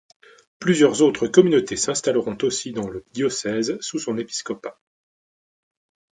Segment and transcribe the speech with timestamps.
[0.57, 4.79] Plusieurs autres communautés s'installeront aussi dans le diocèse sous son épiscopat.